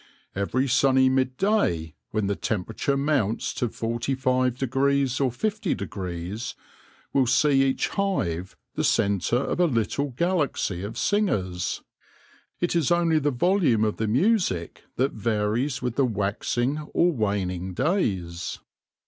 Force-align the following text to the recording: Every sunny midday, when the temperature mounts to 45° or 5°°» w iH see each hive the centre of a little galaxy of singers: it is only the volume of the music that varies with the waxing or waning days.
Every 0.35 0.67
sunny 0.67 1.09
midday, 1.09 1.93
when 2.09 2.25
the 2.25 2.35
temperature 2.35 2.97
mounts 2.97 3.53
to 3.53 3.69
45° 3.69 4.25
or 4.25 5.29
5°°» 5.29 5.77
w 5.77 6.33
iH 7.23 7.29
see 7.29 7.63
each 7.63 7.87
hive 7.89 8.57
the 8.73 8.83
centre 8.83 9.35
of 9.35 9.59
a 9.59 9.65
little 9.67 10.09
galaxy 10.09 10.81
of 10.81 10.97
singers: 10.97 11.83
it 12.59 12.75
is 12.75 12.89
only 12.89 13.19
the 13.19 13.29
volume 13.29 13.83
of 13.83 13.97
the 13.97 14.07
music 14.07 14.85
that 14.95 15.11
varies 15.11 15.83
with 15.83 15.97
the 15.97 16.05
waxing 16.05 16.79
or 16.95 17.11
waning 17.11 17.75
days. 17.75 18.57